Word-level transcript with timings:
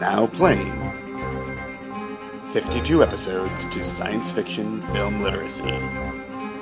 Now 0.00 0.28
playing 0.28 0.72
52 2.52 3.02
episodes 3.02 3.66
to 3.66 3.84
science 3.84 4.30
fiction 4.30 4.80
film 4.80 5.22
literacy 5.22 5.72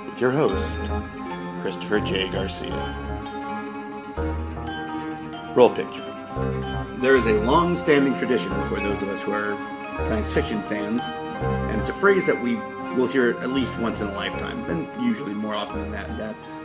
with 0.06 0.18
your 0.18 0.30
host, 0.30 0.74
Christopher 1.60 2.00
J. 2.00 2.30
Garcia. 2.30 2.72
Roll 5.54 5.68
picture. 5.68 6.02
There 7.00 7.14
is 7.14 7.26
a 7.26 7.34
long 7.42 7.76
standing 7.76 8.16
tradition 8.16 8.50
for 8.68 8.80
those 8.80 9.02
of 9.02 9.08
us 9.10 9.20
who 9.20 9.32
are 9.32 9.54
science 10.06 10.32
fiction 10.32 10.62
fans, 10.62 11.02
and 11.04 11.78
it's 11.78 11.90
a 11.90 11.94
phrase 11.94 12.24
that 12.24 12.42
we 12.42 12.54
will 12.96 13.06
hear 13.06 13.38
at 13.40 13.50
least 13.50 13.76
once 13.78 14.00
in 14.00 14.06
a 14.06 14.14
lifetime, 14.14 14.64
and 14.70 15.04
usually 15.04 15.34
more 15.34 15.54
often 15.54 15.82
than 15.82 15.90
that. 15.90 16.16
That's 16.16 16.60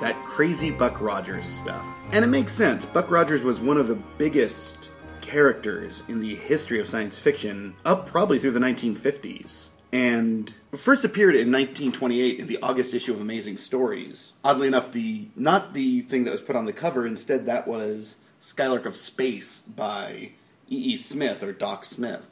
that 0.00 0.14
crazy 0.24 0.70
Buck 0.70 1.00
Rogers 1.00 1.46
stuff. 1.46 1.84
And 2.12 2.24
it 2.24 2.28
makes 2.28 2.52
sense. 2.52 2.84
Buck 2.84 3.10
Rogers 3.10 3.42
was 3.42 3.58
one 3.58 3.76
of 3.76 3.88
the 3.88 3.96
biggest 4.18 4.90
characters 5.26 6.02
in 6.08 6.20
the 6.20 6.36
history 6.36 6.80
of 6.80 6.88
science 6.88 7.18
fiction, 7.18 7.74
up 7.84 8.06
probably 8.06 8.38
through 8.38 8.52
the 8.52 8.60
1950s. 8.60 9.68
And 9.92 10.52
first 10.76 11.04
appeared 11.04 11.34
in 11.34 11.50
1928 11.50 12.38
in 12.38 12.46
the 12.46 12.58
August 12.62 12.94
issue 12.94 13.12
of 13.12 13.20
Amazing 13.20 13.58
Stories. 13.58 14.32
Oddly 14.44 14.68
enough, 14.68 14.92
the 14.92 15.28
not 15.34 15.74
the 15.74 16.00
thing 16.02 16.24
that 16.24 16.30
was 16.30 16.40
put 16.40 16.56
on 16.56 16.66
the 16.66 16.72
cover, 16.72 17.06
instead 17.06 17.46
that 17.46 17.66
was 17.66 18.16
Skylark 18.40 18.86
of 18.86 18.94
Space 18.94 19.62
by 19.62 20.30
E. 20.70 20.92
E. 20.92 20.96
Smith 20.96 21.42
or 21.42 21.52
Doc 21.52 21.84
Smith. 21.84 22.30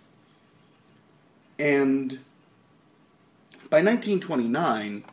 And 1.58 2.20
by 3.70 3.80
1929, 3.82 5.04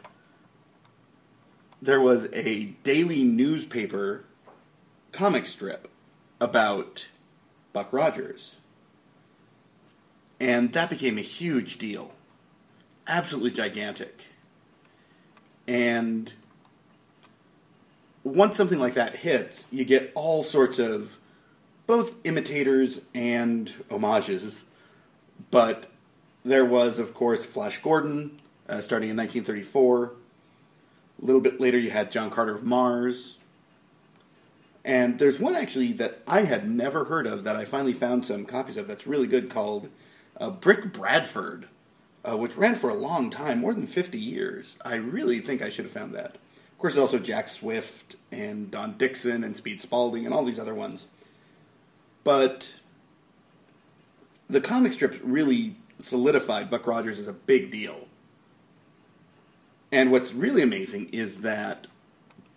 there 1.82 2.02
was 2.02 2.28
a 2.34 2.66
daily 2.84 3.24
newspaper 3.24 4.26
comic 5.12 5.48
strip 5.48 5.90
about 6.40 7.08
Buck 7.74 7.92
Rogers. 7.92 8.56
And 10.40 10.74
that 10.74 10.90
became 10.90 11.18
a 11.18 11.22
huge 11.22 11.78
deal. 11.78 12.14
Absolutely 13.08 13.52
gigantic. 13.52 14.24
And 15.68 16.34
once 18.24 18.58
something 18.58 18.80
like 18.80 18.96
that 18.96 19.18
hits, 19.18 19.68
you 19.72 19.86
get 19.86 20.12
all 20.16 20.44
sorts 20.44 20.80
of 20.80 21.18
both 21.88 22.16
imitators 22.24 23.02
and 23.14 23.74
homages. 23.90 24.66
But 25.50 25.88
there 26.44 26.66
was, 26.66 27.00
of 27.00 27.14
course, 27.14 27.46
Flash 27.46 27.82
Gordon, 27.82 28.40
uh, 28.68 28.82
starting 28.82 29.10
in 29.10 29.18
1934. 29.18 30.14
A 31.22 31.26
little 31.26 31.42
bit 31.42 31.60
later, 31.60 31.78
you 31.78 31.92
had 31.92 32.12
John 32.12 32.32
Carter 32.32 32.56
of 32.56 32.64
Mars. 32.64 33.38
And 34.84 35.20
there's 35.20 35.40
one 35.40 35.56
actually 35.56 35.94
that 35.94 36.22
I 36.28 36.42
had 36.42 36.70
never 36.70 37.06
heard 37.06 37.28
of 37.28 37.44
that 37.44 37.56
I 37.56 37.66
finally 37.66 37.94
found 37.94 38.26
some 38.26 38.46
copies 38.46 38.78
of 38.78 38.88
that's 38.88 39.06
really 39.06 39.28
good 39.28 39.50
called 39.50 39.90
uh, 40.40 40.50
Brick 40.50 40.92
Bradford, 40.92 41.68
uh, 42.26 42.36
which 42.38 42.58
ran 42.58 42.76
for 42.76 42.90
a 42.90 42.96
long 42.96 43.30
time, 43.30 43.60
more 43.60 43.74
than 43.74 43.86
50 43.86 44.18
years. 44.18 44.78
I 44.84 44.96
really 44.96 45.40
think 45.40 45.62
I 45.62 45.70
should 45.70 45.86
have 45.86 45.92
found 45.92 46.16
that. 46.16 46.36
Of 46.36 46.78
course, 46.80 46.96
there's 46.96 47.04
also 47.04 47.20
Jack 47.20 47.48
Swift 47.48 48.16
and 48.32 48.72
Don 48.72 48.98
Dixon 48.98 49.44
and 49.44 49.56
Speed 49.56 49.82
Spaulding 49.82 50.26
and 50.26 50.34
all 50.34 50.44
these 50.44 50.60
other 50.60 50.74
ones. 50.74 51.06
But 52.24 52.74
the 54.48 54.62
comic 54.62 54.94
strips 54.94 55.20
really 55.22 55.76
solidified 56.00 56.72
Buck 56.72 56.88
Rogers 56.88 57.20
as 57.20 57.28
a 57.28 57.34
big 57.34 57.70
deal. 57.70 58.08
And 59.92 60.12
what's 60.12 60.34
really 60.34 60.64
amazing 60.64 61.10
is 61.10 61.42
that 61.42 61.88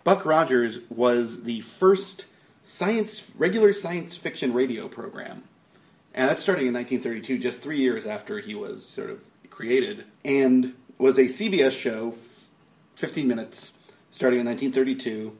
Buck 0.05 0.23
Rogers 0.23 0.79
was 0.87 1.43
the 1.43 1.61
first 1.61 2.27
science 2.61 3.29
regular 3.37 3.73
science 3.73 4.15
fiction 4.15 4.53
radio 4.53 4.87
program. 4.87 5.43
And 6.13 6.29
that's 6.29 6.43
starting 6.43 6.67
in 6.67 6.73
1932, 6.75 7.39
just 7.39 7.59
three 7.59 7.79
years 7.79 8.05
after 8.05 8.39
he 8.39 8.53
was 8.53 8.85
sort 8.85 9.09
of 9.09 9.19
created, 9.49 10.05
and 10.23 10.75
was 10.99 11.17
a 11.17 11.23
CBS 11.23 11.71
show, 11.71 12.13
15 12.95 13.27
minutes, 13.27 13.73
starting 14.11 14.39
in 14.39 14.45
1932. 14.45 15.35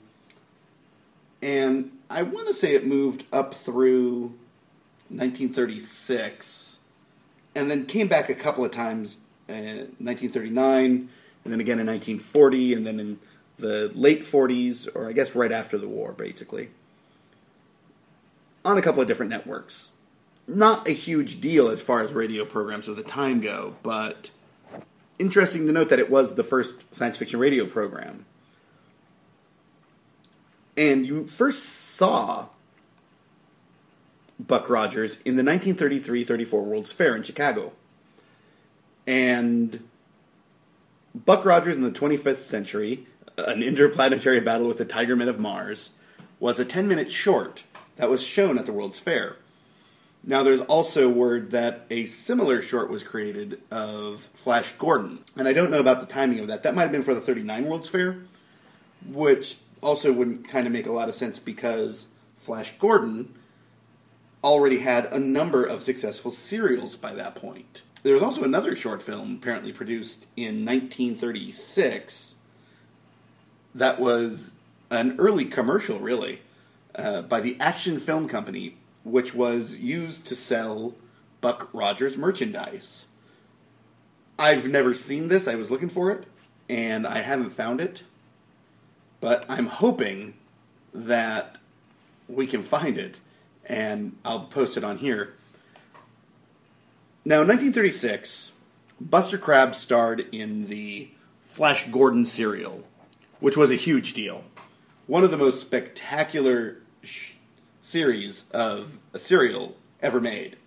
And 1.43 1.91
I 2.09 2.23
want 2.23 2.47
to 2.47 2.53
say 2.53 2.73
it 2.73 2.87
moved 2.87 3.23
up 3.31 3.53
through 3.53 4.33
1936, 5.09 6.79
and 7.53 7.69
then 7.69 7.85
came 7.85 8.07
back 8.07 8.29
a 8.29 8.35
couple 8.35 8.65
of 8.65 8.71
times 8.71 9.17
in 9.47 9.93
1939, 9.99 11.09
and 11.43 11.53
then 11.53 11.59
again 11.59 11.79
in 11.79 11.85
1940, 11.85 12.73
and 12.73 12.87
then 12.87 12.99
in 12.99 13.19
the 13.57 13.91
late 13.93 14.21
40s, 14.21 14.87
or 14.93 15.09
I 15.09 15.13
guess 15.13 15.35
right 15.35 15.51
after 15.51 15.77
the 15.77 15.87
war, 15.87 16.11
basically, 16.11 16.69
on 18.63 18.77
a 18.77 18.81
couple 18.81 19.01
of 19.01 19.07
different 19.07 19.29
networks. 19.29 19.91
Not 20.47 20.87
a 20.87 20.91
huge 20.91 21.41
deal 21.41 21.69
as 21.69 21.81
far 21.81 22.01
as 22.01 22.13
radio 22.13 22.45
programs 22.45 22.87
of 22.87 22.97
the 22.97 23.03
time 23.03 23.41
go, 23.41 23.75
but 23.81 24.29
interesting 25.17 25.65
to 25.65 25.71
note 25.71 25.89
that 25.89 25.99
it 25.99 26.09
was 26.09 26.35
the 26.35 26.43
first 26.43 26.73
science 26.91 27.17
fiction 27.17 27.39
radio 27.39 27.65
program. 27.65 28.25
And 30.77 31.05
you 31.05 31.25
first 31.25 31.63
saw 31.63 32.49
Buck 34.39 34.69
Rogers 34.69 35.17
in 35.25 35.35
the 35.35 35.43
1933 35.43 36.23
34 36.23 36.63
World's 36.63 36.91
Fair 36.91 37.15
in 37.15 37.23
Chicago. 37.23 37.71
And 39.07 39.87
Buck 41.13 41.45
Rogers 41.45 41.75
in 41.75 41.83
the 41.83 41.91
25th 41.91 42.39
century, 42.39 43.07
an 43.37 43.63
interplanetary 43.63 44.39
battle 44.39 44.67
with 44.67 44.77
the 44.77 44.85
Tigermen 44.85 45.27
of 45.27 45.39
Mars, 45.39 45.91
was 46.39 46.59
a 46.59 46.65
10 46.65 46.87
minute 46.87 47.11
short 47.11 47.63
that 47.97 48.09
was 48.09 48.23
shown 48.23 48.57
at 48.57 48.65
the 48.65 48.73
World's 48.73 48.99
Fair. 48.99 49.37
Now, 50.27 50.41
there's 50.41 50.61
also 50.61 51.07
word 51.07 51.51
that 51.51 51.85
a 51.91 52.05
similar 52.05 52.61
short 52.61 52.89
was 52.89 53.03
created 53.03 53.61
of 53.69 54.27
Flash 54.33 54.73
Gordon. 54.79 55.23
And 55.37 55.47
I 55.47 55.53
don't 55.53 55.69
know 55.69 55.79
about 55.79 55.99
the 55.99 56.07
timing 56.07 56.39
of 56.39 56.47
that. 56.47 56.63
That 56.63 56.73
might 56.73 56.83
have 56.83 56.91
been 56.91 57.03
for 57.03 57.13
the 57.13 57.21
39 57.21 57.65
World's 57.65 57.89
Fair, 57.89 58.17
which 59.07 59.57
also 59.81 60.11
wouldn't 60.11 60.47
kind 60.47 60.65
of 60.65 60.73
make 60.73 60.87
a 60.87 60.91
lot 60.91 61.09
of 61.09 61.15
sense 61.15 61.37
because 61.37 62.07
Flash 62.37 62.73
Gordon 62.79 63.35
already 64.43 64.79
had 64.79 65.05
a 65.05 65.19
number 65.19 65.63
of 65.63 65.83
successful 65.83 66.31
serials 66.31 66.95
by 66.95 67.13
that 67.13 67.35
point. 67.35 67.83
There 68.01 68.13
was 68.13 68.23
also 68.23 68.43
another 68.43 68.75
short 68.75 69.01
film 69.01 69.39
apparently 69.41 69.73
produced 69.73 70.25
in 70.35 70.65
1936 70.65 72.34
that 73.75 73.99
was 73.99 74.51
an 74.89 75.15
early 75.19 75.45
commercial, 75.45 75.99
really, 75.99 76.41
uh, 76.95 77.21
by 77.21 77.41
the 77.41 77.57
Action 77.59 77.99
Film 77.99 78.27
Company, 78.27 78.77
which 79.03 79.35
was 79.35 79.77
used 79.77 80.25
to 80.25 80.35
sell 80.35 80.95
Buck 81.41 81.69
Rogers 81.73 82.17
merchandise. 82.17 83.05
I've 84.39 84.67
never 84.67 84.93
seen 84.93 85.27
this. 85.27 85.47
I 85.47 85.55
was 85.55 85.69
looking 85.69 85.89
for 85.89 86.09
it, 86.09 86.25
and 86.69 87.05
I 87.05 87.19
haven't 87.19 87.51
found 87.51 87.79
it. 87.79 88.03
But 89.21 89.45
I'm 89.49 89.67
hoping 89.67 90.35
that 90.93 91.57
we 92.27 92.47
can 92.47 92.63
find 92.63 92.97
it, 92.97 93.19
and 93.65 94.17
I'll 94.23 94.45
post 94.45 94.77
it 94.77 94.83
on 94.83 94.97
here. 94.97 95.33
Now, 97.23 97.41
in 97.41 97.47
1936, 97.47 98.51
Buster 99.01 99.37
Crabbe 99.37 99.75
starred 99.75 100.25
in 100.31 100.67
the 100.67 101.09
Flash 101.41 101.87
Gordon 101.89 102.25
serial, 102.25 102.83
which 103.39 103.57
was 103.57 103.71
a 103.71 103.75
huge 103.75 104.13
deal. 104.13 104.43
One 105.07 105.23
of 105.23 105.31
the 105.31 105.37
most 105.37 105.61
spectacular 105.61 106.77
sh- 107.03 107.33
series 107.81 108.45
of 108.51 108.99
a 109.13 109.19
serial 109.19 109.75
ever 110.01 110.19
made. 110.19 110.57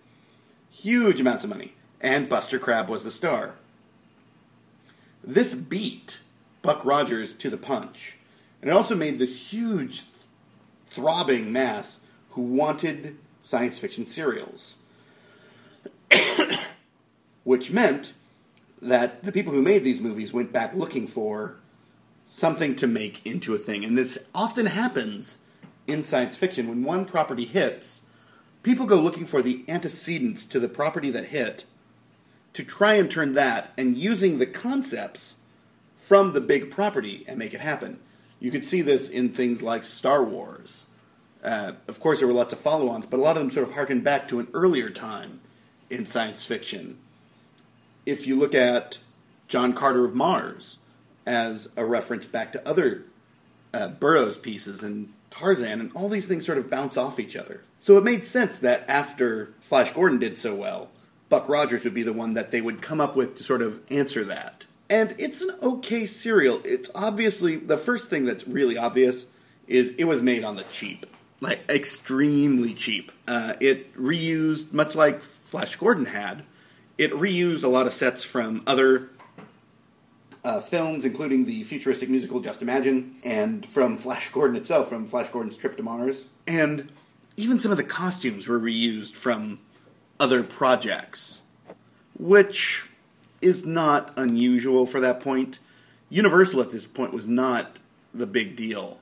Huge 0.71 1.21
amounts 1.21 1.45
of 1.45 1.51
money. 1.51 1.75
And 2.01 2.29
Buster 2.29 2.59
Crabbe 2.59 2.89
was 2.89 3.05
the 3.05 3.11
star. 3.11 3.55
This 5.25 5.55
beat 5.55 6.21
Buck 6.63 6.85
Rogers 6.85 7.33
to 7.35 7.51
the 7.51 7.57
punch. 7.57 8.17
And 8.61 8.71
it 8.71 8.75
also 8.75 8.95
made 8.95 9.19
this 9.19 9.53
huge, 9.53 10.05
throbbing 10.89 11.53
mass 11.53 12.01
who 12.31 12.43
wanted 12.43 13.19
science 13.43 13.79
fiction 13.79 14.07
serials. 14.07 14.77
Which 17.45 17.71
meant 17.71 18.13
that 18.81 19.25
the 19.25 19.33
people 19.33 19.53
who 19.53 19.63
made 19.63 19.83
these 19.83 20.01
movies 20.01 20.33
went 20.33 20.53
back 20.53 20.75
looking 20.75 21.07
for 21.07 21.57
something 22.29 22.77
to 22.77 22.87
make 22.87 23.25
into 23.27 23.55
a 23.55 23.59
thing. 23.59 23.85
And 23.85 23.97
this 23.97 24.19
often 24.35 24.67
happens 24.67 25.39
in 25.87 26.05
science 26.05 26.37
fiction. 26.37 26.69
When 26.69 26.85
one 26.85 27.07
property 27.07 27.47
hits, 27.47 28.03
people 28.63 28.85
go 28.85 28.97
looking 28.97 29.27
for 29.27 29.41
the 29.41 29.65
antecedents 29.67 30.45
to 30.47 30.61
the 30.61 30.69
property 30.69 31.11
that 31.11 31.27
hit 31.27 31.65
to 32.53 32.63
try 32.63 32.95
and 32.95 33.11
turn 33.11 33.33
that 33.33 33.73
and 33.79 33.97
using 33.97 34.39
the 34.39 34.47
concepts 34.47 35.37
from 35.97 36.33
the 36.33 36.41
big 36.41 36.71
property 36.71 37.25
and 37.27 37.39
make 37.39 37.55
it 37.55 37.61
happen. 37.61 37.99
You 38.41 38.51
could 38.51 38.67
see 38.67 38.83
this 38.83 39.09
in 39.09 39.31
things 39.31 39.63
like 39.63 39.85
Star 39.87 40.23
Wars. 40.23 40.87
Uh, 41.43 41.73
of 41.89 41.99
course, 41.99 42.19
there 42.19 42.29
were 42.29 42.35
lots 42.35 42.53
of 42.53 42.59
follow 42.59 42.89
ons, 42.89 43.07
but 43.07 43.17
a 43.17 43.23
lot 43.23 43.37
of 43.37 43.43
them 43.43 43.51
sort 43.51 43.67
of 43.67 43.75
harken 43.75 44.03
back 44.03 44.29
to 44.29 44.39
an 44.39 44.49
earlier 44.53 44.91
time 44.91 45.41
in 45.89 46.05
science 46.05 46.45
fiction. 46.45 46.99
If 48.05 48.27
you 48.27 48.37
look 48.37 48.55
at 48.55 48.99
John 49.49 49.73
Carter 49.73 50.05
of 50.05 50.15
Mars 50.15 50.77
as 51.29 51.69
a 51.77 51.85
reference 51.85 52.27
back 52.27 52.53
to 52.53 52.69
other 52.69 53.05
uh, 53.75 53.89
Burroughs 53.89 54.39
pieces 54.39 54.83
and 54.83 55.13
Tarzan, 55.31 55.81
and 55.81 55.93
all 55.95 56.09
these 56.09 56.27
things 56.27 56.47
sort 56.47 56.59
of 56.59 56.71
bounce 56.71 56.97
off 56.97 57.21
each 57.21 57.37
other. 57.37 57.61
So 57.81 57.99
it 57.99 58.03
made 58.03 58.25
sense 58.25 58.59
that 58.61 58.89
after 58.89 59.53
Flash 59.61 59.93
Gordon 59.93 60.19
did 60.19 60.39
so 60.39 60.55
well, 60.55 60.91
Buck 61.29 61.49
Rogers 61.49 61.85
would 61.85 61.95
be 61.95 62.03
the 62.03 62.15
one 62.15 62.35
that 62.35 62.51
they 62.51 62.63
would 62.63 62.81
come 62.81 63.01
up 63.01 63.15
with 63.15 63.37
to 63.37 63.45
sort 63.45 63.61
of 63.61 63.81
answer 63.91 64.25
that. 64.25 64.65
And 64.89 65.15
it's 65.19 65.43
an 65.43 65.51
okay 65.63 66.07
serial. 66.07 66.63
It's 66.65 66.91
obviously 66.95 67.57
the 67.57 67.77
first 67.77 68.09
thing 68.09 68.25
that's 68.25 68.49
really 68.49 68.79
obvious 68.79 69.27
is 69.67 69.91
it 69.99 70.05
was 70.05 70.23
made 70.23 70.45
on 70.45 70.57
the 70.57 70.65
cheap, 70.65 71.05
like 71.41 71.61
extremely 71.69 72.73
cheap. 72.73 73.13
Uh, 73.29 73.53
it 73.61 73.95
reused, 73.95 74.73
much 74.73 74.95
like 74.95 75.23
Flash 75.23 75.77
Gordon 75.77 76.07
had, 76.07 76.43
it 76.97 77.11
reused 77.13 77.63
a 77.63 77.69
lot 77.69 77.87
of 77.87 77.93
sets 77.93 78.25
from 78.25 78.63
other 78.67 79.11
uh, 80.49 80.61
films, 80.61 81.05
including 81.05 81.45
the 81.45 81.63
futuristic 81.63 82.09
musical 82.09 82.41
Just 82.41 82.63
Imagine, 82.63 83.17
and 83.23 83.67
from 83.67 83.99
Flash 83.99 84.31
Gordon 84.33 84.57
itself, 84.57 84.89
from 84.89 85.07
Flash 85.07 85.29
Gordon's 85.29 85.57
Trip 85.57 85.77
to 85.77 85.83
Mars. 85.83 86.25
And 86.47 86.91
even 87.37 87.61
some 87.61 87.71
of 87.71 87.77
the 87.77 87.85
costumes 87.85 88.49
were 88.49 88.59
reused 88.59 89.13
from 89.13 89.61
other 90.19 90.43
projects, 90.43 91.43
which 92.19 92.89
is 93.43 93.67
not 93.67 94.15
unusual 94.17 94.87
for 94.87 95.01
that 95.01 95.21
point. 95.21 95.59
Universal 96.09 96.63
at 96.63 96.71
this 96.71 96.87
point 96.87 97.13
was 97.13 97.29
not 97.29 97.79
the 98.15 98.27
big 98.27 98.57
deal. 98.57 99.01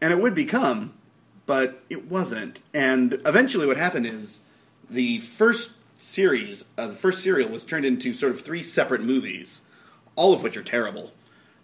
And 0.00 0.12
it 0.12 0.20
would 0.20 0.36
become, 0.36 0.94
but 1.44 1.82
it 1.90 2.08
wasn't. 2.08 2.60
And 2.72 3.14
eventually 3.26 3.66
what 3.66 3.76
happened 3.76 4.06
is 4.06 4.38
the 4.88 5.18
first 5.18 5.72
series, 5.98 6.64
uh, 6.78 6.86
the 6.86 6.94
first 6.94 7.20
serial 7.20 7.50
was 7.50 7.64
turned 7.64 7.84
into 7.84 8.14
sort 8.14 8.30
of 8.30 8.42
three 8.42 8.62
separate 8.62 9.02
movies, 9.02 9.60
all 10.18 10.34
of 10.34 10.42
which 10.42 10.56
are 10.56 10.64
terrible. 10.64 11.12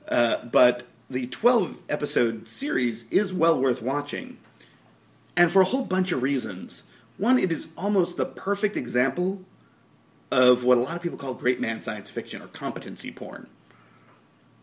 Uh, 0.08 0.44
but 0.44 0.84
the 1.10 1.26
12 1.26 1.82
episode 1.88 2.46
series 2.48 3.04
is 3.10 3.32
well 3.32 3.60
worth 3.60 3.82
watching. 3.82 4.38
And 5.36 5.50
for 5.50 5.60
a 5.60 5.66
whole 5.66 5.84
bunch 5.84 6.12
of 6.12 6.22
reasons. 6.22 6.84
One, 7.18 7.38
it 7.38 7.50
is 7.50 7.68
almost 7.76 8.16
the 8.16 8.24
perfect 8.24 8.76
example 8.76 9.42
of 10.30 10.64
what 10.64 10.78
a 10.78 10.80
lot 10.80 10.96
of 10.96 11.02
people 11.02 11.18
call 11.18 11.34
great 11.34 11.60
man 11.60 11.80
science 11.80 12.10
fiction 12.10 12.40
or 12.40 12.46
competency 12.46 13.10
porn, 13.10 13.48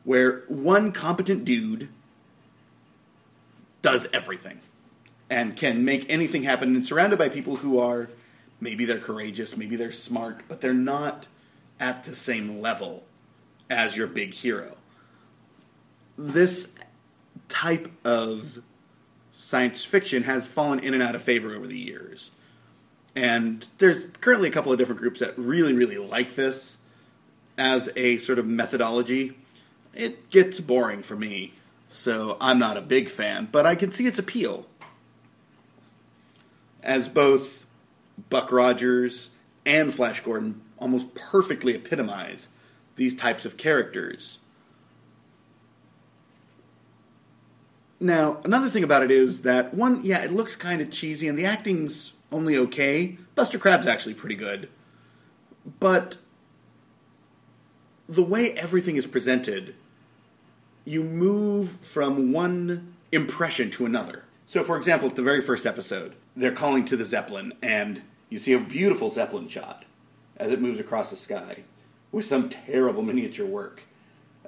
where 0.03 0.43
one 0.47 0.91
competent 0.91 1.45
dude 1.45 1.89
does 3.81 4.07
everything 4.13 4.59
and 5.29 5.55
can 5.55 5.83
make 5.83 6.05
anything 6.09 6.43
happen 6.43 6.75
and 6.75 6.85
surrounded 6.85 7.19
by 7.19 7.29
people 7.29 7.57
who 7.57 7.79
are 7.79 8.09
maybe 8.59 8.85
they're 8.85 8.99
courageous, 8.99 9.55
maybe 9.57 9.75
they're 9.75 9.91
smart, 9.91 10.41
but 10.47 10.61
they're 10.61 10.73
not 10.73 11.27
at 11.79 12.03
the 12.03 12.15
same 12.15 12.59
level 12.59 13.05
as 13.71 13.95
your 13.95 14.05
big 14.05 14.33
hero. 14.33 14.75
This 16.17 16.69
type 17.47 17.89
of 18.03 18.61
science 19.31 19.83
fiction 19.83 20.23
has 20.23 20.45
fallen 20.45 20.79
in 20.79 20.93
and 20.93 21.01
out 21.01 21.15
of 21.15 21.21
favor 21.21 21.55
over 21.55 21.65
the 21.65 21.79
years. 21.79 22.31
And 23.15 23.65
there's 23.77 24.03
currently 24.19 24.49
a 24.49 24.51
couple 24.51 24.73
of 24.73 24.77
different 24.77 24.99
groups 24.99 25.21
that 25.21 25.37
really, 25.37 25.73
really 25.73 25.97
like 25.97 26.35
this 26.35 26.77
as 27.57 27.89
a 27.95 28.17
sort 28.17 28.39
of 28.39 28.45
methodology. 28.45 29.37
It 29.93 30.29
gets 30.29 30.59
boring 30.59 31.01
for 31.01 31.15
me, 31.15 31.53
so 31.87 32.37
I'm 32.41 32.59
not 32.59 32.77
a 32.77 32.81
big 32.81 33.09
fan, 33.09 33.47
but 33.51 33.65
I 33.65 33.75
can 33.75 33.91
see 33.91 34.05
its 34.05 34.19
appeal. 34.19 34.65
As 36.83 37.07
both 37.07 37.65
Buck 38.29 38.51
Rogers 38.51 39.29
and 39.65 39.93
Flash 39.93 40.21
Gordon 40.21 40.61
almost 40.77 41.15
perfectly 41.15 41.73
epitomize 41.75 42.49
these 42.95 43.15
types 43.15 43.45
of 43.45 43.57
characters. 43.57 44.39
Now, 47.99 48.39
another 48.43 48.69
thing 48.69 48.83
about 48.83 49.03
it 49.03 49.11
is 49.11 49.41
that 49.41 49.73
one, 49.73 50.01
yeah, 50.03 50.23
it 50.23 50.31
looks 50.31 50.55
kind 50.55 50.81
of 50.81 50.89
cheesy, 50.89 51.27
and 51.27 51.37
the 51.37 51.45
acting's 51.45 52.13
only 52.31 52.57
okay. 52.57 53.17
Buster 53.35 53.59
Crabbe's 53.59 53.85
actually 53.85 54.15
pretty 54.15 54.35
good. 54.35 54.69
But 55.79 56.17
the 58.09 58.23
way 58.23 58.53
everything 58.53 58.95
is 58.95 59.05
presented, 59.05 59.75
you 60.83 61.03
move 61.03 61.77
from 61.81 62.31
one 62.31 62.95
impression 63.11 63.69
to 63.71 63.85
another. 63.85 64.23
So, 64.47 64.63
for 64.63 64.77
example, 64.77 65.07
at 65.09 65.15
the 65.15 65.21
very 65.21 65.41
first 65.41 65.67
episode, 65.67 66.15
they're 66.35 66.51
calling 66.51 66.85
to 66.85 66.97
the 66.97 67.05
Zeppelin, 67.05 67.53
and 67.61 68.01
you 68.29 68.39
see 68.39 68.53
a 68.53 68.59
beautiful 68.59 69.11
Zeppelin 69.11 69.47
shot 69.47 69.85
as 70.37 70.51
it 70.51 70.59
moves 70.59 70.79
across 70.79 71.11
the 71.11 71.15
sky 71.15 71.63
with 72.11 72.25
some 72.25 72.49
terrible 72.49 73.01
miniature 73.03 73.45
work. 73.45 73.83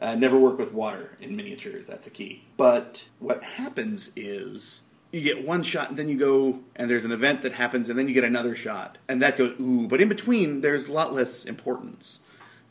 Uh, 0.01 0.15
never 0.15 0.37
work 0.37 0.57
with 0.57 0.73
water 0.73 1.17
in 1.21 1.35
miniatures, 1.35 1.87
that's 1.87 2.07
a 2.07 2.09
key. 2.09 2.43
But 2.57 3.05
what 3.19 3.41
happens 3.43 4.11
is 4.15 4.81
you 5.13 5.21
get 5.21 5.45
one 5.45 5.61
shot 5.61 5.89
and 5.89 5.97
then 5.97 6.09
you 6.09 6.17
go 6.17 6.59
and 6.75 6.89
there's 6.89 7.05
an 7.05 7.11
event 7.11 7.43
that 7.43 7.53
happens 7.53 7.87
and 7.87 7.97
then 7.97 8.07
you 8.07 8.13
get 8.13 8.23
another 8.23 8.55
shot 8.55 8.97
and 9.07 9.21
that 9.21 9.37
goes 9.37 9.57
ooh 9.59 9.87
but 9.87 10.01
in 10.01 10.09
between 10.09 10.61
there's 10.61 10.87
a 10.87 10.91
lot 10.91 11.13
less 11.13 11.45
importance 11.45 12.19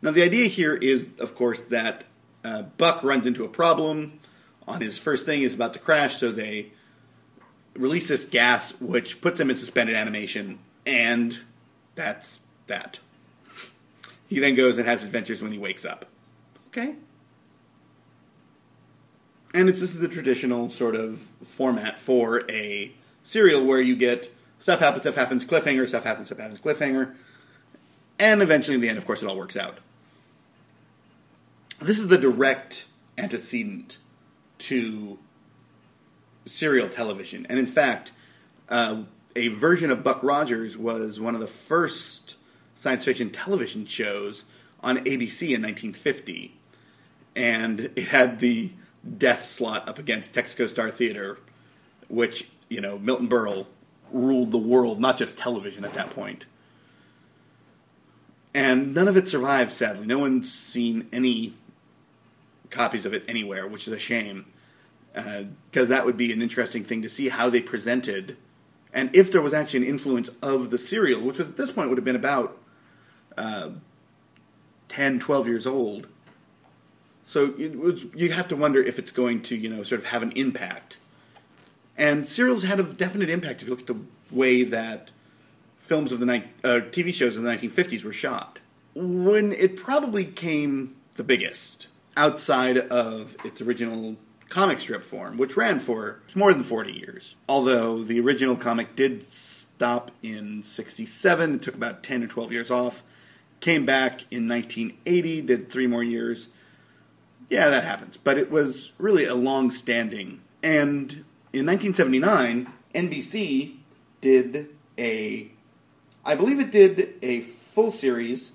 now 0.03 0.11
the 0.11 0.23
idea 0.23 0.49
here 0.49 0.75
is 0.75 1.09
of 1.21 1.37
course 1.37 1.63
that 1.63 2.05
uh, 2.45 2.63
buck 2.63 3.03
runs 3.05 3.27
into 3.27 3.45
a 3.45 3.49
problem 3.49 4.19
on 4.67 4.81
his 4.81 4.99
first 4.99 5.25
thing 5.25 5.43
is 5.43 5.55
about 5.55 5.73
to 5.73 5.79
crash 5.79 6.17
so 6.17 6.33
they 6.33 6.73
release 7.75 8.09
this 8.09 8.25
gas 8.25 8.73
which 8.81 9.21
puts 9.21 9.39
him 9.39 9.49
in 9.49 9.57
suspended 9.57 9.95
animation 9.95 10.59
and 10.85 11.39
that's 11.95 12.41
that 12.67 12.99
he 14.33 14.41
then 14.41 14.55
goes 14.55 14.79
and 14.79 14.89
has 14.89 15.05
adventures 15.05 15.43
when 15.43 15.53
he 15.53 15.59
wakes 15.59 15.85
up. 15.85 16.07
Okay. 16.69 16.95
And 19.53 19.69
it's 19.69 19.81
this 19.81 19.93
is 19.93 20.01
the 20.01 20.09
traditional 20.09 20.71
sort 20.71 20.97
of 20.97 21.21
format 21.45 22.01
for 22.01 22.51
a 22.51 22.93
serial 23.23 23.67
where 23.67 23.81
you 23.83 23.95
get 23.95 24.35
stuff 24.59 24.81
happens, 24.81 25.03
stuff 25.03 25.17
happens, 25.17 25.45
cliffhanger, 25.45 25.87
stuff 25.87 26.05
happens, 26.05 26.29
stuff 26.29 26.39
happens, 26.39 26.61
cliffhanger, 26.61 27.15
and 28.19 28.41
eventually 28.41 28.75
in 28.75 28.81
the 28.81 28.89
end, 28.89 28.97
of 28.97 29.05
course, 29.05 29.23
it 29.23 29.29
all 29.29 29.37
works 29.37 29.57
out. 29.57 29.77
This 31.81 31.99
is 31.99 32.09
the 32.09 32.17
direct 32.17 32.87
antecedent 33.19 33.99
to 34.59 35.19
serial 36.47 36.89
television, 36.89 37.45
and 37.51 37.59
in 37.59 37.67
fact, 37.67 38.13
uh, 38.71 39.03
a 39.37 39.49
version 39.49 39.91
of 39.91 40.03
Buck 40.03 40.23
Rogers 40.23 40.79
was 40.79 41.21
one 41.21 41.35
of 41.35 41.43
the 41.43 41.47
first 41.47 42.37
science 42.83 43.05
fiction 43.05 43.31
television 43.31 43.87
shows 43.87 44.45
on 44.83 44.97
ABC 44.97 45.55
in 45.55 45.63
1950, 45.63 46.53
and 47.37 47.79
it 47.95 48.09
had 48.09 48.41
the 48.41 48.73
death 49.19 49.45
slot 49.45 49.89
up 49.89 50.01
against 50.01 50.35
Texaco 50.35 50.69
Star 50.69 50.91
Theater, 50.91 51.39
which, 52.09 52.49
you 52.69 52.81
know, 52.81 52.99
Milton 52.99 53.29
Berle 53.29 53.69
ruled 54.11 54.51
the 54.51 54.59
world, 54.59 55.01
not 55.01 55.17
just 55.17 55.39
television 55.39 55.85
at 55.85 55.95
that 55.95 56.11
point. 56.11 56.45
And 58.53 58.93
none 58.93 59.07
of 59.07 59.17
it 59.17 59.29
survived, 59.29 59.71
sadly. 59.71 60.05
No 60.05 60.19
one's 60.19 60.53
seen 60.53 61.09
any 61.13 61.55
copies 62.71 63.07
of 63.07 63.15
it 63.15 63.23
anywhere, 63.29 63.65
which 63.65 63.87
is 63.87 63.93
a 63.93 63.99
shame. 64.01 64.47
Because 65.15 65.89
uh, 65.89 65.95
that 65.95 66.05
would 66.05 66.17
be 66.17 66.33
an 66.33 66.43
interesting 66.43 66.83
thing 66.83 67.01
to 67.03 67.09
see 67.09 67.29
how 67.29 67.49
they 67.49 67.61
presented, 67.61 68.37
and 68.93 69.15
if 69.15 69.31
there 69.31 69.41
was 69.41 69.55
actually 69.55 69.85
an 69.85 69.91
influence 69.91 70.31
of 70.43 70.71
the 70.71 70.79
serial, 70.79 71.21
which 71.21 71.39
was 71.39 71.49
at 71.49 71.57
this 71.57 71.71
point 71.71 71.89
would 71.89 71.99
have 71.99 72.05
been 72.05 72.17
about 72.17 72.59
uh, 73.37 73.71
10, 74.89 75.21
12 75.21 75.49
years 75.49 75.67
old, 75.67 76.07
so 77.25 77.55
was, 77.77 78.05
you 78.15 78.31
have 78.33 78.49
to 78.49 78.57
wonder 78.57 78.83
if 78.83 78.99
it's 78.99 79.13
going 79.13 79.43
to, 79.43 79.57
you 79.57 79.71
know, 79.71 79.83
sort 79.85 80.01
of 80.01 80.07
have 80.09 80.23
an 80.23 80.33
impact. 80.33 80.99
And 81.97 82.29
serials 82.29 82.65
had 82.65 82.81
a 82.81 82.83
definite 82.83 83.31
impact 83.31 83.63
if 83.63 83.69
you 83.69 83.75
look 83.75 83.81
at 83.81 83.87
the 83.87 84.01
way 84.31 84.65
that 84.65 85.11
films 85.77 86.13
of 86.13 86.21
the 86.21 86.27
ni- 86.27 86.45
uh, 86.65 86.81
TV 86.91 87.13
shows 87.13 87.37
of 87.37 87.43
the 87.43 87.51
1950s 87.51 88.05
were 88.05 88.13
shot. 88.13 88.59
When 88.95 89.53
it 89.53 89.77
probably 89.77 90.25
came 90.25 90.97
the 91.15 91.25
biggest 91.25 91.87
outside 92.17 92.79
of 92.79 93.37
its 93.45 93.61
original 93.61 94.17
comic 94.49 94.81
strip 94.81 95.03
form, 95.03 95.39
which 95.39 95.57
ran 95.57 95.79
for 95.81 96.21
more 96.35 96.53
than 96.53 96.63
40 96.63 96.93
years. 96.93 97.35
Although 97.49 98.03
the 98.03 98.21
original 98.21 98.57
comic 98.57 98.95
did 98.95 99.33
stop 99.33 100.11
in 100.23 100.63
67, 100.65 101.55
it 101.55 101.63
took 101.63 101.75
about 101.75 102.03
10 102.03 102.25
or 102.25 102.27
12 102.27 102.53
years 102.53 102.71
off, 102.71 103.03
came 103.63 103.87
back 103.87 104.27
in 104.31 104.47
1980, 104.47 105.43
did 105.43 105.71
three 105.71 105.87
more 105.87 106.03
years, 106.03 106.49
yeah, 107.49 107.71
that 107.71 107.85
happens. 107.85 108.19
But 108.19 108.37
it 108.37 108.51
was 108.51 108.93
really 108.99 109.25
a 109.25 109.35
long 109.35 109.71
standing. 109.71 110.43
And 110.63 111.25
in 111.53 111.67
1979, 111.67 112.71
NBC 112.95 113.77
did 114.21 114.69
a, 114.99 115.51
I 116.25 116.35
believe 116.35 116.61
it 116.61 116.71
did 116.71 117.15
a 117.23 117.41
full 117.41 117.91
series, 117.91 118.53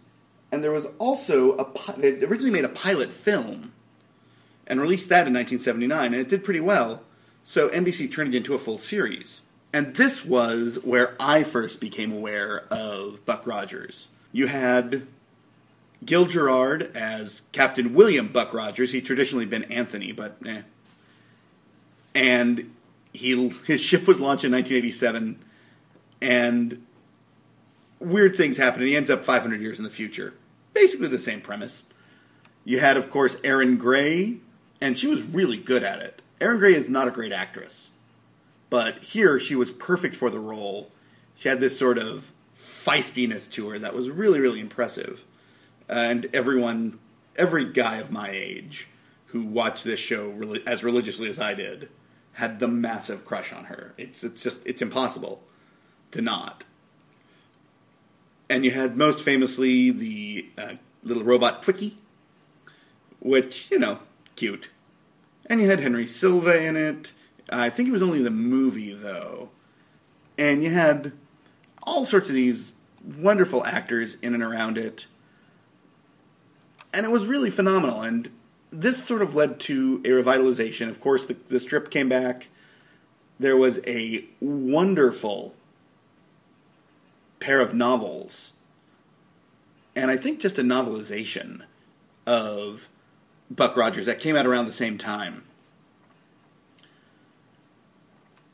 and 0.52 0.64
there 0.64 0.72
was 0.72 0.86
also 1.00 1.58
a, 1.58 1.94
they 1.98 2.24
originally 2.24 2.52
made 2.52 2.66
a 2.66 2.70
pilot 2.70 3.12
film 3.12 3.74
and 4.68 4.82
released 4.82 5.10
that 5.10 5.28
in 5.28 5.34
1979, 5.34 6.06
and 6.06 6.16
it 6.16 6.30
did 6.30 6.44
pretty 6.44 6.60
well. 6.60 7.02
So 7.44 7.70
NBC 7.70 8.12
turned 8.12 8.34
it 8.34 8.38
into 8.38 8.54
a 8.54 8.60
full 8.60 8.78
series. 8.78 9.42
And 9.72 9.96
this 9.96 10.26
was 10.26 10.80
where 10.84 11.16
I 11.20 11.44
first 11.44 11.80
became 11.80 12.12
aware 12.12 12.66
of 12.72 13.24
Buck 13.26 13.46
Rogers. 13.46 14.08
You 14.38 14.46
had 14.46 15.08
Gil 16.06 16.28
Gerard 16.28 16.96
as 16.96 17.42
Captain 17.54 17.96
William 17.96 18.28
Buck 18.28 18.54
Rogers. 18.54 18.92
He'd 18.92 19.04
traditionally 19.04 19.48
been 19.48 19.64
Anthony, 19.64 20.12
but 20.12 20.38
eh. 20.46 20.62
And 22.14 22.76
he 23.14 23.50
his 23.66 23.82
ship 23.82 24.06
was 24.06 24.20
launched 24.20 24.44
in 24.44 24.52
1987, 24.52 25.44
and 26.22 26.86
weird 28.00 28.36
things 28.36 28.58
happen, 28.58 28.82
and 28.82 28.90
he 28.92 28.96
ends 28.96 29.10
up 29.10 29.26
500 29.26 29.60
years 29.60 29.80
in 29.80 29.84
the 29.84 29.90
future. 29.90 30.36
Basically, 30.72 31.08
the 31.08 31.18
same 31.18 31.42
premise. 31.42 31.82
You 32.64 32.80
had, 32.80 32.96
of 32.96 33.10
course, 33.10 33.38
Erin 33.44 33.80
Gray, 33.80 34.38
and 34.80 35.00
she 35.00 35.08
was 35.08 35.24
really 35.24 35.58
good 35.58 35.82
at 35.82 36.00
it. 36.00 36.22
Erin 36.40 36.60
Gray 36.60 36.76
is 36.76 36.88
not 36.88 37.08
a 37.08 37.12
great 37.12 37.34
actress, 37.34 37.90
but 38.70 39.04
here 39.04 39.40
she 39.40 39.56
was 39.56 39.72
perfect 39.72 40.16
for 40.16 40.30
the 40.30 40.40
role. 40.40 40.92
She 41.36 41.50
had 41.50 41.60
this 41.60 41.80
sort 41.80 41.98
of 41.98 42.34
feistiness 42.88 43.52
to 43.52 43.70
her 43.70 43.80
that 43.80 43.94
was 43.94 44.10
really, 44.10 44.40
really 44.40 44.62
impressive. 44.62 45.26
And 45.90 46.30
everyone, 46.34 47.00
every 47.36 47.66
guy 47.66 47.98
of 47.98 48.12
my 48.12 48.30
age 48.30 48.88
who 49.28 49.44
watched 49.44 49.84
this 49.84 50.00
show 50.00 50.30
really, 50.30 50.66
as 50.66 50.84
religiously 50.84 51.28
as 51.28 51.40
I 51.40 51.54
did, 51.54 51.90
had 52.34 52.60
the 52.60 52.68
massive 52.68 53.26
crush 53.26 53.52
on 53.52 53.66
her. 53.66 53.94
It's 53.98 54.24
it's 54.24 54.44
just 54.44 54.66
it's 54.66 54.82
impossible 54.82 55.44
to 56.12 56.22
not. 56.22 56.64
And 58.50 58.64
you 58.64 58.72
had 58.72 58.96
most 58.96 59.20
famously 59.22 59.92
the 59.92 60.50
uh, 60.58 60.74
little 61.04 61.24
robot 61.24 61.64
Twiki, 61.64 61.96
which 63.20 63.70
you 63.70 63.80
know, 63.80 64.00
cute. 64.36 64.70
And 65.48 65.60
you 65.60 65.70
had 65.70 65.80
Henry 65.80 66.08
Silva 66.08 66.62
in 66.62 66.78
it. 66.78 67.12
I 67.50 67.70
think 67.70 67.90
it 67.90 67.94
was 67.94 68.04
only 68.04 68.22
the 68.22 68.30
movie 68.30 68.94
though. 68.94 69.50
And 70.38 70.64
you 70.64 70.70
had 70.70 71.14
all 71.84 72.06
sorts 72.06 72.30
of 72.30 72.36
these 72.36 72.74
wonderful 73.04 73.66
actors 73.66 74.18
in 74.22 74.34
and 74.34 74.44
around 74.44 74.78
it. 74.78 75.08
And 76.94 77.06
it 77.06 77.10
was 77.12 77.26
really 77.26 77.50
phenomenal. 77.50 78.02
And 78.02 78.30
this 78.72 79.04
sort 79.04 79.22
of 79.22 79.36
led 79.36 79.60
to 79.62 80.02
a 80.04 80.10
revitalization. 80.10 80.90
Of 80.90 81.00
course, 81.02 81.26
the, 81.26 81.38
the 81.50 81.60
strip 81.60 81.90
came 81.90 82.10
back. 82.10 82.48
There 83.40 83.58
was 83.58 83.80
a 83.86 84.26
wonderful 84.40 85.54
pair 87.40 87.62
of 87.62 87.74
novels, 87.74 88.54
and 89.96 90.10
I 90.10 90.18
think 90.18 90.40
just 90.40 90.58
a 90.58 90.64
novelization 90.64 91.62
of 92.26 92.90
Buck 93.52 93.78
Rogers 93.78 94.08
that 94.08 94.20
came 94.20 94.36
out 94.36 94.48
around 94.48 94.66
the 94.66 94.74
same 94.74 94.98
time. 94.98 95.44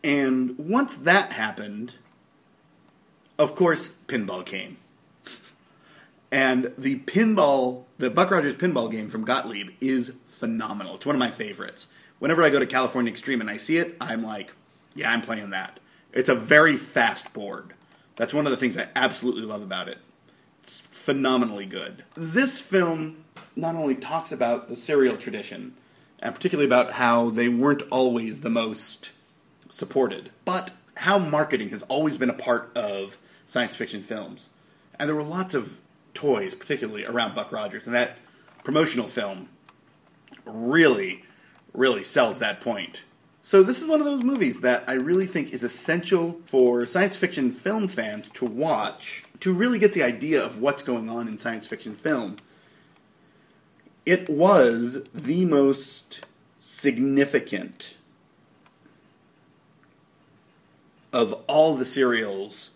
And 0.04 0.58
once 0.60 0.96
that 0.96 1.32
happened, 1.32 1.94
of 3.38 3.56
course, 3.56 3.94
pinball 4.08 4.46
came. 4.46 4.78
And 6.32 6.74
the 6.78 7.00
pinball, 7.00 7.84
the 7.98 8.10
Buck 8.10 8.32
Rogers 8.32 8.56
pinball 8.56 8.90
game 8.90 9.10
from 9.10 9.24
Gottlieb 9.24 9.70
is 9.80 10.14
phenomenal. 10.26 10.96
It's 10.96 11.06
one 11.06 11.16
of 11.16 11.20
my 11.20 11.30
favorites. 11.32 11.88
Whenever 12.20 12.44
I 12.44 12.50
go 12.50 12.60
to 12.60 12.66
California 12.66 13.12
Extreme 13.12 13.42
and 13.42 13.50
I 13.50 13.58
see 13.58 13.78
it, 13.78 13.96
I'm 14.02 14.24
like, 14.24 14.54
yeah, 14.96 15.12
I'm 15.12 15.22
playing 15.22 15.52
that. 15.52 15.80
It's 16.12 16.30
a 16.30 16.36
very 16.36 16.78
fast 16.78 17.34
board. 17.34 17.74
That's 18.16 18.34
one 18.34 18.46
of 18.46 18.52
the 18.52 18.58
things 18.58 18.78
I 18.78 18.88
absolutely 18.96 19.44
love 19.44 19.62
about 19.62 19.90
it. 19.90 19.98
It's 20.64 20.80
phenomenally 20.80 21.66
good. 21.66 22.04
This 22.16 22.60
film 22.60 23.26
not 23.56 23.76
only 23.76 23.96
talks 23.96 24.32
about 24.32 24.70
the 24.70 24.76
serial 24.76 25.18
tradition, 25.18 25.76
and 26.20 26.34
particularly 26.34 26.68
about 26.68 26.94
how 26.94 27.30
they 27.30 27.50
weren't 27.50 27.84
always 27.92 28.42
the 28.42 28.50
most 28.50 29.12
supported, 29.70 30.32
but 30.46 30.72
how 30.96 31.18
marketing 31.18 31.70
has 31.70 31.82
always 31.84 32.18
been 32.18 32.30
a 32.30 32.34
part 32.34 32.72
of 32.76 33.18
science 33.46 33.76
fiction 33.76 34.04
films. 34.04 34.50
And 35.00 35.10
there 35.10 35.16
were 35.16 35.24
lots 35.24 35.56
of 35.56 35.80
toys, 36.14 36.56
particularly 36.56 37.06
around 37.06 37.36
Buck 37.36 37.52
Rogers. 37.52 37.86
And 37.86 37.96
that 37.96 38.18
promotional 38.64 39.08
film 39.08 39.50
really, 40.46 41.24
really 41.74 42.04
sells 42.04 42.40
that 42.40 42.62
point. 42.62 43.04
So, 43.46 43.62
this 43.62 43.82
is 43.82 43.88
one 43.88 44.00
of 44.00 44.06
those 44.06 44.24
movies 44.24 44.62
that 44.62 44.86
I 44.88 44.94
really 44.94 45.28
think 45.28 45.52
is 45.52 45.64
essential 45.64 46.40
for 46.46 46.86
science 46.86 47.18
fiction 47.18 47.52
film 47.52 47.90
fans 47.90 48.30
to 48.36 48.46
watch 48.46 49.26
to 49.42 49.52
really 49.52 49.80
get 49.80 49.92
the 49.92 50.04
idea 50.04 50.42
of 50.42 50.62
what's 50.62 50.82
going 50.82 51.10
on 51.10 51.28
in 51.28 51.38
science 51.38 51.68
fiction 51.68 51.94
film. 51.94 52.38
It 54.06 54.30
was 54.30 55.04
the 55.14 55.44
most 55.44 56.26
significant 56.62 57.96
of 61.14 61.34
all 61.48 61.76
the 61.76 61.86
serials 61.86 62.72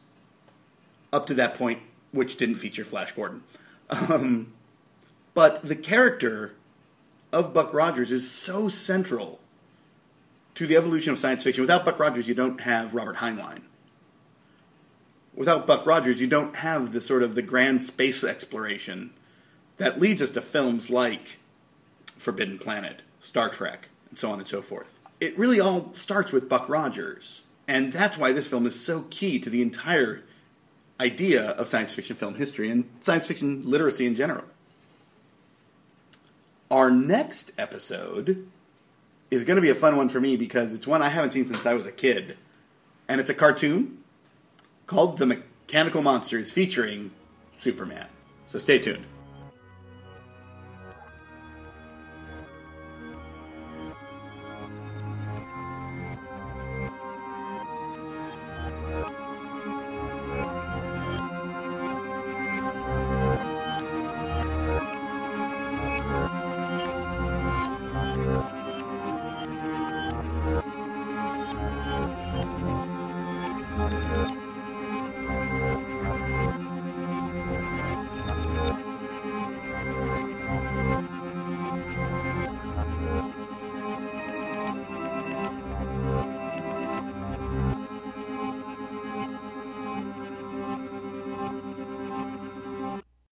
up 1.12 1.26
to 1.28 1.34
that 1.34 1.56
point 1.56 1.80
which 2.12 2.38
didn't 2.38 2.56
feature 2.56 2.86
Flash 2.86 3.12
Gordon. 3.12 3.44
Um, 3.90 4.54
but 5.34 5.64
the 5.64 5.76
character 5.76 6.54
of 7.32 7.54
Buck 7.54 7.74
Rogers 7.74 8.12
is 8.12 8.30
so 8.30 8.68
central 8.70 9.40
to 10.56 10.66
the 10.66 10.76
evolution 10.76 11.14
of 11.14 11.20
science 11.20 11.44
fiction. 11.44 11.62
Without 11.62 11.86
Buck 11.86 12.00
Rogers, 12.00 12.28
you 12.28 12.34
don't 12.34 12.62
have 12.62 12.94
Robert 12.94 13.18
Heinlein. 13.18 13.62
Without 15.36 15.68
Buck 15.68 15.86
Rogers, 15.86 16.20
you 16.20 16.28
don't 16.28 16.56
have 16.58 16.94
the 16.94 17.02
sort 17.02 17.22
of 17.22 17.36
the 17.36 17.44
grand 17.44 17.84
space 17.84 18.24
exploration 18.24 19.12
that 19.78 20.00
leads 20.00 20.22
us 20.22 20.32
to 20.32 20.42
films 20.42 20.90
like 20.90 21.38
Forbidden 22.18 22.58
Planet, 22.58 23.04
Star 23.20 23.50
Trek, 23.50 23.90
and 24.10 24.18
so 24.18 24.32
on 24.32 24.40
and 24.40 24.48
so 24.48 24.62
forth. 24.62 25.00
It 25.20 25.38
really 25.38 25.60
all 25.60 25.94
starts 25.94 26.32
with 26.32 26.50
Buck 26.50 26.68
Rogers. 26.68 27.42
And 27.68 27.92
that's 27.92 28.18
why 28.18 28.32
this 28.32 28.48
film 28.48 28.66
is 28.66 28.80
so 28.80 29.06
key 29.10 29.40
to 29.40 29.50
the 29.50 29.62
entire 29.62 30.24
idea 31.00 31.50
of 31.52 31.68
science 31.68 31.94
fiction 31.94 32.16
film 32.16 32.36
history 32.36 32.70
and 32.70 32.90
science 33.02 33.28
fiction 33.28 33.64
literacy 33.70 34.06
in 34.06 34.16
general. 34.16 34.46
Our 36.72 36.90
next 36.90 37.52
episode 37.58 38.48
is 39.30 39.44
going 39.44 39.56
to 39.56 39.62
be 39.62 39.70
a 39.70 39.76
fun 39.76 39.98
one 39.98 40.10
for 40.10 40.20
me 40.20 40.38
because 40.38 40.74
it's 40.74 40.88
one 40.88 41.02
I 41.02 41.10
haven't 41.10 41.32
seen 41.32 41.46
since 41.46 41.66
I 41.66 41.74
was 41.74 41.86
a 41.86 41.92
kid. 41.92 42.38
And 43.08 43.22
it's 43.22 43.30
a 43.30 43.34
cartoon 43.34 44.00
called 44.86 45.18
The 45.18 45.26
Mechanical 45.26 46.02
Monsters 46.02 46.52
featuring 46.52 47.12
Superman. 47.52 48.08
So 48.48 48.60
stay 48.60 48.80
tuned. 48.80 49.06